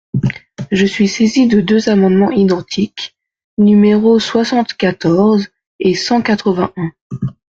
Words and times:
Je 0.71 0.83
suis 0.87 1.07
saisie 1.07 1.45
de 1.47 1.61
deux 1.61 1.87
amendements 1.87 2.31
identiques, 2.31 3.15
numéros 3.59 4.17
soixante-quatorze 4.17 5.49
et 5.79 5.93
cent 5.93 6.23
quatre-vingt-un. 6.23 6.89